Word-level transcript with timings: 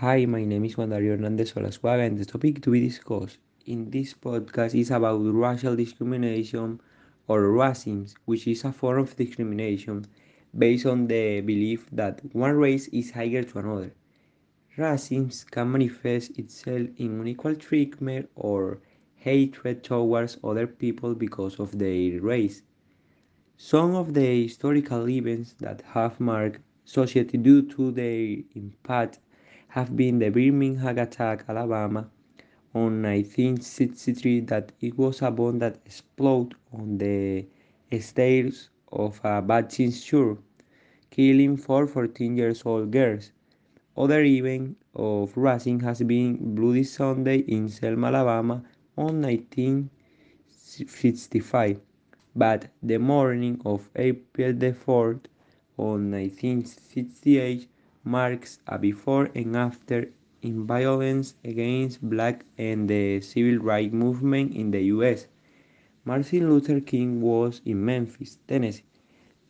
Hi, 0.00 0.26
my 0.26 0.44
name 0.44 0.64
is 0.64 0.76
Juan 0.78 0.90
Dario 0.90 1.16
Hernandez 1.16 1.54
Olaswaga, 1.54 2.06
and 2.06 2.16
the 2.16 2.24
topic 2.24 2.62
to 2.62 2.70
be 2.70 2.80
discussed 2.80 3.38
in 3.66 3.90
this 3.90 4.14
podcast 4.14 4.78
is 4.78 4.92
about 4.92 5.18
racial 5.18 5.74
discrimination 5.74 6.80
or 7.26 7.42
racism, 7.42 8.14
which 8.24 8.46
is 8.46 8.64
a 8.64 8.70
form 8.70 9.00
of 9.00 9.16
discrimination 9.16 10.06
based 10.56 10.86
on 10.86 11.08
the 11.08 11.40
belief 11.40 11.90
that 11.90 12.20
one 12.32 12.54
race 12.54 12.86
is 12.92 13.10
higher 13.10 13.42
to 13.42 13.58
another. 13.58 13.92
Racism 14.76 15.50
can 15.50 15.72
manifest 15.72 16.38
itself 16.38 16.86
in 16.96 17.20
unequal 17.20 17.56
treatment 17.56 18.30
or 18.36 18.78
hatred 19.16 19.82
towards 19.82 20.38
other 20.44 20.68
people 20.68 21.16
because 21.16 21.58
of 21.58 21.76
their 21.76 22.20
race. 22.20 22.62
Some 23.56 23.96
of 23.96 24.14
the 24.14 24.44
historical 24.44 25.08
events 25.08 25.56
that 25.58 25.82
have 25.82 26.20
marked 26.20 26.60
society 26.84 27.36
due 27.36 27.62
to 27.62 27.90
their 27.90 28.36
impact 28.54 29.18
have 29.78 29.96
been 29.96 30.18
the 30.18 30.28
Birmingham 30.28 30.98
attack, 30.98 31.44
Alabama, 31.48 32.10
on 32.74 33.00
1963 33.00 34.40
that 34.40 34.72
it 34.80 34.98
was 34.98 35.22
a 35.22 35.30
bomb 35.30 35.60
that 35.60 35.76
exploded 35.86 36.56
on 36.72 36.98
the 36.98 37.46
stairs 38.00 38.70
of 38.90 39.20
a 39.22 39.40
Baptist 39.40 40.04
church, 40.04 40.38
killing 41.10 41.56
four 41.56 41.86
14 41.86 42.36
years 42.36 42.66
old 42.66 42.90
girls. 42.90 43.30
Other 43.96 44.24
event 44.24 44.76
of 44.96 45.32
racism 45.34 45.80
has 45.82 46.02
been 46.02 46.56
Bloody 46.56 46.82
Sunday 46.82 47.38
in 47.38 47.68
Selma, 47.68 48.08
Alabama 48.08 48.64
on 48.96 49.22
1965 49.22 51.80
but 52.34 52.66
the 52.82 52.98
morning 52.98 53.60
of 53.64 53.88
April 53.94 54.52
the 54.52 54.72
4th 54.72 55.26
on 55.76 56.10
1968 56.10 57.68
marks 58.08 58.58
a 58.66 58.78
before 58.78 59.28
and 59.34 59.54
after 59.54 60.08
in 60.40 60.66
violence 60.66 61.34
against 61.44 62.00
black 62.08 62.44
and 62.56 62.88
the 62.88 63.20
civil 63.20 63.58
rights 63.58 63.92
movement 63.92 64.54
in 64.54 64.70
the 64.70 64.82
US. 64.96 65.26
Martin 66.04 66.48
Luther 66.48 66.80
King 66.80 67.20
was 67.20 67.60
in 67.66 67.84
Memphis, 67.84 68.38
Tennessee 68.48 68.84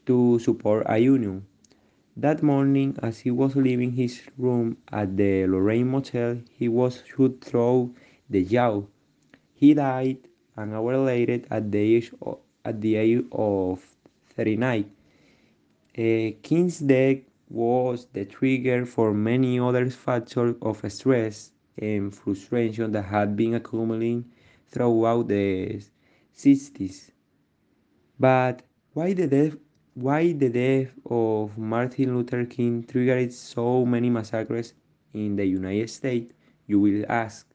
to 0.07 0.39
support 0.41 0.83
a 0.87 0.99
union. 0.99 1.47
That 2.17 2.43
morning, 2.43 2.97
as 3.01 3.21
he 3.21 3.31
was 3.31 3.55
leaving 3.55 3.93
his 3.93 4.23
room 4.37 4.79
at 4.91 5.17
the 5.17 5.47
Lorraine 5.47 5.89
Motel, 5.89 6.39
he 6.51 6.69
was 6.69 7.05
shot 7.07 7.41
through 7.41 7.95
the 8.29 8.45
jaw. 8.45 8.83
He 9.55 9.75
died 9.75 10.19
an 10.57 10.73
hour 10.73 10.97
later 10.99 11.43
at 11.51 11.71
the 11.71 11.79
age 11.79 12.11
of, 12.21 12.39
at 12.65 12.81
the 12.81 12.97
age 12.97 13.25
of 13.31 13.87
39. 14.35 14.91
Uh, 15.97 16.35
King's 16.43 16.81
death 16.81 17.19
was 17.51 18.07
the 18.13 18.25
trigger 18.25 18.85
for 18.87 19.13
many 19.15 19.59
other 19.59 19.91
factors 19.91 20.57
of 20.63 20.83
stress 20.93 21.53
and 21.79 22.15
frustration 22.15 22.93
that 22.93 23.03
had 23.03 23.37
been 23.37 23.55
accumulating 23.55 24.25
throughout 24.69 25.29
the 25.29 25.81
60s. 26.37 27.11
But 28.21 28.63
why 28.93 29.15
the 29.15 29.27
death 29.27 29.57
why 29.95 30.33
the 30.33 30.49
death 30.49 30.93
of 31.07 31.59
Martin 31.59 32.15
Luther 32.17 32.45
King 32.45 32.85
triggered 32.85 33.33
so 33.33 33.85
many 33.85 34.11
massacres 34.11 34.75
in 35.13 35.37
the 35.37 35.45
United 35.47 35.91
States, 35.91 36.33
you 36.67 36.79
will 36.81 37.05
ask. 37.09 37.49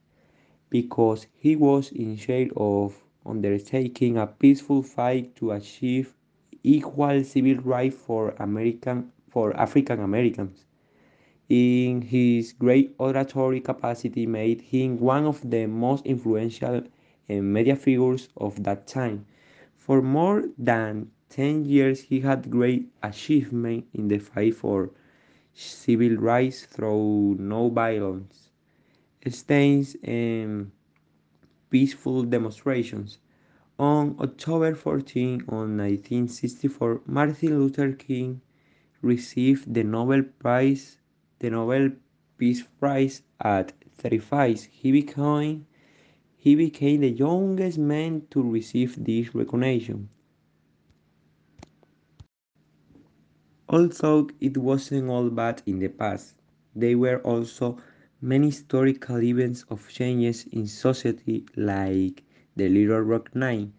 Because 0.69 1.27
he 1.35 1.55
was 1.55 1.91
in 1.91 2.17
charge 2.17 2.49
of 2.57 3.01
undertaking 3.25 4.17
a 4.17 4.27
peaceful 4.27 4.81
fight 4.83 5.35
to 5.37 5.51
achieve 5.51 6.15
equal 6.63 7.23
civil 7.23 7.55
rights 7.63 7.95
for 7.95 8.31
American 8.39 9.11
for 9.33 9.57
African 9.57 9.99
Americans. 9.99 10.63
In 11.49 12.03
his 12.03 12.53
great 12.53 12.93
oratory 12.99 13.61
capacity 13.61 14.27
made 14.27 14.61
him 14.61 14.99
one 14.99 15.25
of 15.25 15.49
the 15.49 15.65
most 15.65 16.05
influential 16.05 16.83
eh, 17.27 17.41
media 17.41 17.75
figures 17.75 18.29
of 18.37 18.63
that 18.63 18.85
time. 18.85 19.25
For 19.75 20.03
more 20.03 20.49
than 20.55 21.09
10 21.29 21.65
years 21.65 22.01
he 22.01 22.19
had 22.19 22.51
great 22.51 22.91
achievement 23.01 23.87
in 23.91 24.07
the 24.07 24.19
fight 24.19 24.53
for 24.53 24.91
civil 25.51 26.15
rights 26.17 26.67
through 26.67 27.37
no 27.39 27.69
violence, 27.69 28.51
stains 29.29 29.95
and 30.03 30.71
peaceful 31.71 32.21
demonstrations. 32.21 33.17
On 33.79 34.15
October 34.19 34.75
14, 34.75 35.45
on 35.49 35.75
1964, 35.75 37.01
Martin 37.07 37.57
Luther 37.59 37.93
King 37.93 38.41
received 39.03 39.73
the 39.73 39.83
Nobel 39.83 40.23
Prize, 40.39 40.97
the 41.39 41.49
Nobel 41.49 41.91
Peace 42.37 42.63
Prize 42.79 43.21
at 43.39 43.73
35. 43.97 44.63
He 44.71 44.91
became 44.91 45.67
he 46.37 46.55
became 46.55 47.01
the 47.01 47.09
youngest 47.09 47.77
man 47.77 48.23
to 48.31 48.41
receive 48.41 49.01
this 49.03 49.33
recognition. 49.33 50.09
Although 53.69 54.29
it 54.39 54.57
wasn't 54.57 55.09
all 55.09 55.29
bad 55.29 55.61
in 55.65 55.79
the 55.79 55.87
past, 55.87 56.35
there 56.75 56.97
were 56.97 57.19
also 57.19 57.77
many 58.21 58.47
historical 58.47 59.21
events 59.21 59.63
of 59.69 59.87
changes 59.89 60.45
in 60.51 60.67
society 60.67 61.45
like 61.55 62.23
the 62.55 62.67
Little 62.69 63.01
Rock 63.01 63.35
Nine, 63.35 63.73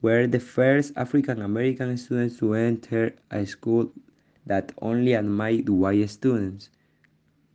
where 0.00 0.26
the 0.26 0.40
first 0.40 0.92
African 0.96 1.42
American 1.42 1.96
students 1.96 2.38
to 2.38 2.54
enter 2.54 3.14
a 3.30 3.44
school 3.44 3.92
that 4.48 4.72
only 4.82 5.12
admitted 5.12 5.68
white 5.68 6.10
students. 6.10 6.68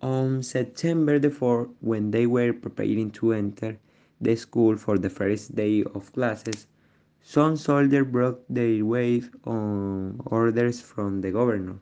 On 0.02 0.42
September 0.42 1.20
the 1.20 1.30
4th, 1.30 1.70
when 1.82 2.12
they 2.12 2.26
were 2.26 2.54
preparing 2.54 3.12
to 3.12 3.34
enter 3.34 3.78
the 4.22 4.36
school 4.36 4.78
for 4.78 4.98
the 4.98 5.10
first 5.10 5.56
day 5.56 5.84
of 5.84 6.14
classes, 6.14 6.68
some 7.22 7.56
soldiers 7.56 8.08
broke 8.08 8.44
their 8.50 8.86
way 8.86 9.24
on 9.46 10.22
orders 10.26 10.82
from 10.82 11.22
the 11.22 11.32
governor. 11.32 11.80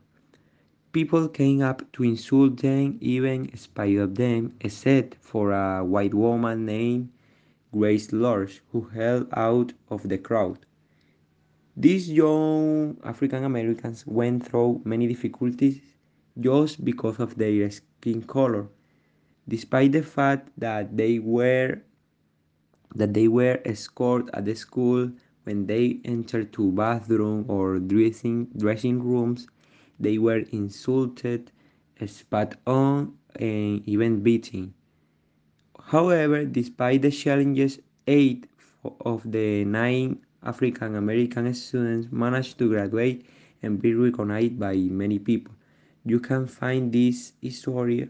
People 0.92 1.28
came 1.28 1.62
up 1.62 1.90
to 1.92 2.04
insult 2.04 2.58
them, 2.58 2.98
even 3.00 3.56
spite 3.56 3.96
of 3.96 4.14
them, 4.14 4.52
except 4.60 5.14
for 5.16 5.50
a 5.52 5.84
white 5.84 6.14
woman 6.14 6.66
named 6.66 7.08
Grace 7.72 8.12
Lorch, 8.12 8.60
who 8.72 8.82
held 8.82 9.26
out 9.32 9.72
of 9.88 10.08
the 10.08 10.18
crowd. 10.18 10.58
These 11.76 12.10
young 12.10 12.96
African 13.04 13.44
Americans 13.44 14.06
went 14.06 14.46
through 14.46 14.80
many 14.84 15.06
difficulties 15.06 15.80
just 16.40 16.82
because 16.84 17.18
of 17.20 17.36
their 17.36 17.70
skin 17.70 18.22
color, 18.22 18.68
despite 19.46 19.92
the 19.92 20.02
fact 20.02 20.48
that 20.56 20.96
they 20.96 21.18
were 21.18 21.82
that 22.94 23.12
they 23.14 23.28
were 23.28 23.60
escorted 23.66 24.30
at 24.34 24.44
the 24.46 24.54
school 24.54 25.10
when 25.44 25.66
they 25.66 26.00
entered 26.04 26.52
to 26.54 26.72
bathroom 26.72 27.44
or 27.48 27.78
dressing 27.78 28.46
dressing 28.56 29.02
rooms 29.02 29.46
they 30.00 30.18
were 30.18 30.44
insulted 30.52 31.50
spat 32.06 32.58
on 32.66 33.16
and 33.36 33.86
even 33.88 34.22
beaten. 34.22 34.74
However 35.84 36.44
despite 36.44 37.02
the 37.02 37.10
challenges 37.10 37.78
eight 38.06 38.46
of 39.00 39.30
the 39.30 39.64
nine 39.64 40.20
african 40.44 40.96
american 40.96 41.52
students 41.54 42.08
managed 42.10 42.58
to 42.58 42.68
graduate 42.68 43.26
and 43.62 43.80
be 43.82 43.94
recognized 43.94 44.58
by 44.58 44.74
many 44.76 45.18
people 45.18 45.54
you 46.04 46.18
can 46.20 46.46
find 46.46 46.92
this 46.92 47.32
story 47.50 48.08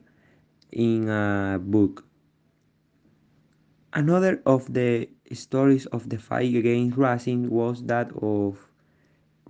in 0.73 1.09
a 1.09 1.59
book 1.63 2.05
Another 3.95 4.41
of 4.47 4.73
the 4.73 5.11
stories 5.33 5.85
of 5.87 6.09
the 6.09 6.17
fight 6.19 6.55
against 6.55 6.97
racism 6.97 7.51
was 7.51 7.83
that 7.85 8.11
of 8.23 8.71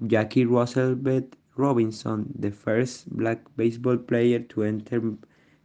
Jackie 0.09 0.45
Roosevelt 0.45 1.37
Robinson, 1.57 2.33
the 2.37 2.51
first 2.51 3.09
black 3.17 3.39
baseball 3.57 3.97
player 3.97 4.41
to 4.41 4.65
enter 4.65 5.01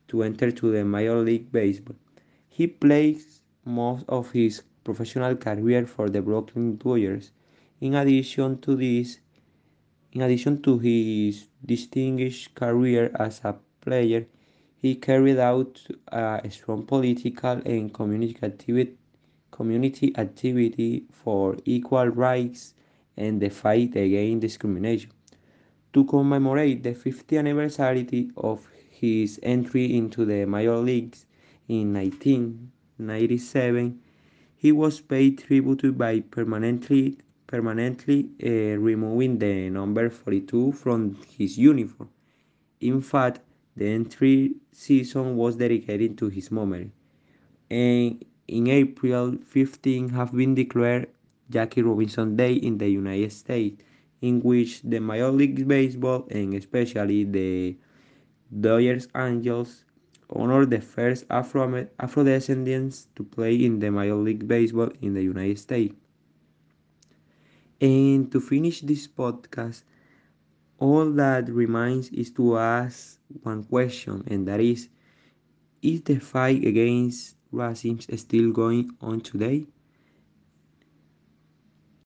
to 0.10 0.22
enter 0.22 0.52
to 0.52 0.72
the 0.72 0.86
Major 0.86 1.18
League 1.18 1.52
Baseball. 1.52 1.96
He 2.50 2.68
played 2.68 3.24
most 3.66 4.06
of 4.08 4.32
his 4.32 4.62
professional 4.88 5.36
career 5.36 5.86
for 5.86 6.10
the 6.10 6.22
Brooklyn 6.22 6.78
Dodgers. 6.78 7.32
In 7.82 7.96
addition 7.96 8.60
to 8.62 8.76
this, 8.76 9.20
in 10.14 10.22
addition 10.22 10.62
to 10.62 10.80
his 10.80 11.48
distinguished 11.74 12.56
career 12.56 13.12
as 13.20 13.42
a 13.44 13.56
player, 13.82 14.26
he 14.82 14.96
carried 14.96 15.40
out 15.40 15.86
a 16.08 16.50
strong 16.50 16.86
political 16.86 17.62
and 17.66 17.94
community 17.94 18.38
activity, 18.42 18.96
community 19.52 20.18
activity 20.18 21.04
for 21.12 21.58
equal 21.66 22.08
rights 22.08 22.74
and 23.18 23.42
the 23.42 23.50
fight 23.50 23.94
against 23.98 24.42
discrimination. 24.42 25.12
To 25.94 26.06
commemorate 26.06 26.84
the 26.84 26.94
50th 26.94 27.40
anniversary 27.40 28.32
of 28.38 28.66
his 28.90 29.38
entry 29.44 29.98
into 29.98 30.24
the 30.24 30.46
major 30.46 30.78
leagues 30.78 31.26
in 31.68 31.94
1997, 31.94 34.00
he 34.58 34.72
was 34.72 35.00
paid 35.00 35.38
tribute 35.40 35.98
by 35.98 36.20
permanently 36.20 37.18
permanently 37.48 38.30
uh, 38.44 38.78
removing 38.80 39.40
the 39.40 39.70
number 39.70 40.10
42 40.10 40.74
from 40.74 41.16
his 41.38 41.58
uniform. 41.58 42.10
In 42.82 43.02
fact, 43.02 43.40
The 43.78 43.86
entry 43.90 44.56
season 44.72 45.38
was 45.38 45.56
dedicated 45.56 46.18
to 46.18 46.30
his 46.30 46.52
memory. 46.52 46.90
And 47.70 48.26
in 48.48 48.68
April 48.68 49.38
15 49.38 50.10
have 50.10 50.34
been 50.34 50.56
declared 50.56 51.10
Jackie 51.52 51.84
Robinson 51.84 52.36
Day 52.36 52.54
in 52.56 52.80
the 52.80 52.90
United 52.90 53.32
States, 53.32 53.84
in 54.22 54.42
which 54.42 54.82
the 54.82 55.00
Major 55.00 55.30
League 55.32 55.68
Baseball 55.68 56.28
and 56.32 56.56
especially 56.56 57.24
the 57.26 57.78
Dodgers 58.62 59.08
Angels 59.16 59.86
honor 60.30 60.66
the 60.66 60.82
first 60.82 61.26
Afro 61.30 61.88
Afro-descendants 62.00 63.08
to 63.16 63.24
play 63.24 63.56
in 63.56 63.80
the 63.80 63.92
Major 63.92 64.16
League 64.16 64.48
Baseball 64.48 64.92
in 65.02 65.14
the 65.14 65.24
United 65.24 65.60
States. 65.60 65.96
And 67.82 68.32
to 68.32 68.40
finish 68.40 68.82
this 68.82 69.08
podcast, 69.08 69.84
all 70.80 71.12
that 71.14 71.50
remains 71.50 72.10
is 72.10 72.32
to 72.32 72.58
ask 72.58 73.20
one 73.44 73.64
question, 73.64 74.24
and 74.28 74.48
that 74.48 74.60
is 74.60 74.90
Is 75.82 76.02
the 76.02 76.20
fight 76.20 76.66
against 76.66 77.36
racism 77.54 78.02
still 78.20 78.52
going 78.52 78.92
on 79.02 79.22
today? 79.22 79.68